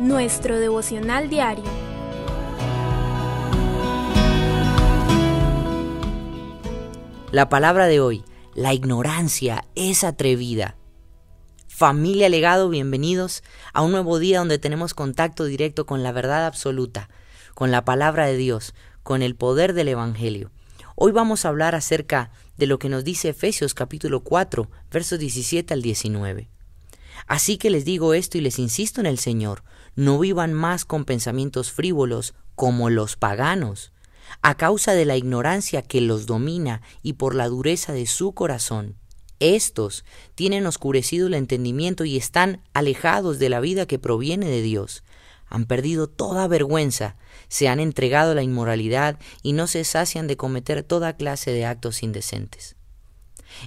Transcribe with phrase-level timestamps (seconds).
[0.00, 1.62] nuestro devocional diario.
[7.30, 10.76] La palabra de hoy, la ignorancia es atrevida.
[11.68, 17.08] Familia Legado, bienvenidos a un nuevo día donde tenemos contacto directo con la verdad absoluta,
[17.54, 20.50] con la palabra de Dios, con el poder del Evangelio.
[20.96, 25.74] Hoy vamos a hablar acerca de lo que nos dice Efesios capítulo 4, versos 17
[25.74, 26.55] al 19.
[27.26, 31.04] Así que les digo esto y les insisto en el Señor, no vivan más con
[31.04, 33.92] pensamientos frívolos como los paganos,
[34.42, 38.96] a causa de la ignorancia que los domina y por la dureza de su corazón.
[39.38, 45.02] Estos tienen oscurecido el entendimiento y están alejados de la vida que proviene de Dios.
[45.48, 47.16] Han perdido toda vergüenza,
[47.48, 51.66] se han entregado a la inmoralidad y no se sacian de cometer toda clase de
[51.66, 52.76] actos indecentes.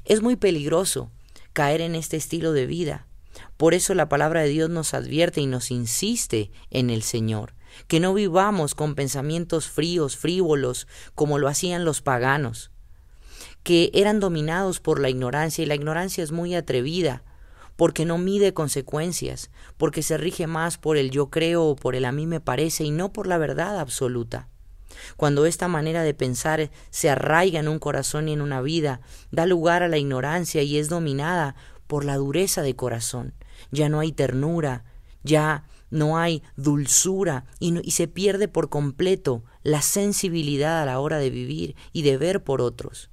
[0.06, 1.12] Es muy peligroso
[1.54, 3.08] caer en este estilo de vida,
[3.58, 7.54] por eso la palabra de Dios nos advierte y nos insiste en el Señor,
[7.88, 12.72] que no vivamos con pensamientos fríos, frívolos, como lo hacían los paganos,
[13.64, 17.24] que eran dominados por la ignorancia, y la ignorancia es muy atrevida,
[17.76, 22.06] porque no mide consecuencias, porque se rige más por el yo creo o por el
[22.06, 24.50] a mí me parece y no por la verdad absoluta.
[25.16, 29.00] Cuando esta manera de pensar se arraiga en un corazón y en una vida,
[29.32, 31.56] da lugar a la ignorancia y es dominada
[31.90, 33.34] por la dureza de corazón.
[33.72, 34.86] Ya no hay ternura,
[35.24, 41.18] ya no hay dulzura y, y, se pierde por completo la sensibilidad a la hora
[41.18, 43.10] de vivir y de ver por otros.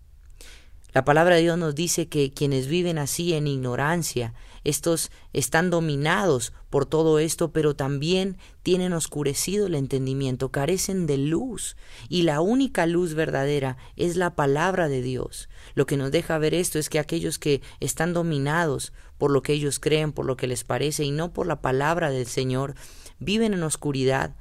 [0.97, 4.33] La palabra de Dios nos dice que quienes viven así en ignorancia,
[4.65, 11.77] estos están dominados por todo esto, pero también tienen oscurecido el entendimiento, carecen de luz,
[12.09, 15.51] y la única luz verdadera es la palabra de Dios.
[15.75, 19.53] Lo que nos deja ver esto es que aquellos que están dominados por lo que
[19.53, 22.75] ellos creen, por lo que les parece, y no por la palabra del Señor,
[23.19, 24.35] viven en oscuridad,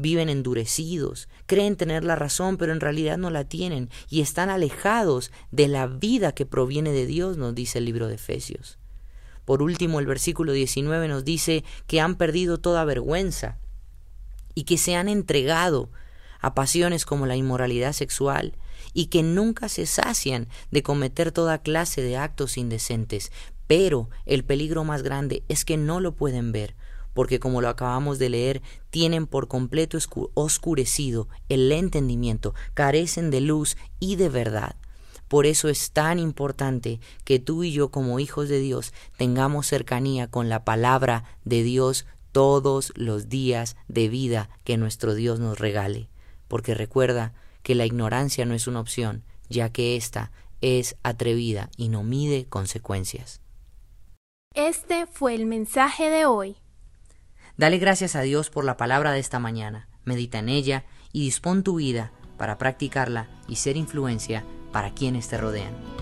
[0.00, 5.30] viven endurecidos, creen tener la razón, pero en realidad no la tienen y están alejados
[5.50, 8.78] de la vida que proviene de Dios, nos dice el libro de Efesios.
[9.44, 13.58] Por último, el versículo 19 nos dice que han perdido toda vergüenza
[14.54, 15.90] y que se han entregado
[16.40, 18.56] a pasiones como la inmoralidad sexual
[18.92, 23.30] y que nunca se sacian de cometer toda clase de actos indecentes.
[23.66, 26.74] Pero el peligro más grande es que no lo pueden ver,
[27.14, 29.98] porque como lo acabamos de leer, tienen por completo
[30.34, 34.76] oscurecido el entendimiento, carecen de luz y de verdad.
[35.28, 40.26] Por eso es tan importante que tú y yo como hijos de Dios tengamos cercanía
[40.26, 46.08] con la palabra de Dios todos los días de vida que nuestro Dios nos regale.
[46.48, 47.32] Porque recuerda
[47.62, 52.46] que la ignorancia no es una opción, ya que ésta es atrevida y no mide
[52.46, 53.40] consecuencias.
[54.54, 56.56] Este fue el mensaje de hoy.
[57.60, 61.62] Dale gracias a Dios por la palabra de esta mañana, medita en ella y dispón
[61.62, 65.99] tu vida para practicarla y ser influencia para quienes te rodean.